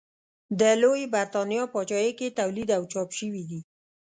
[0.59, 3.59] د لویې برېتانیا پاچاهۍ کې تولید او چاپ شوي دي.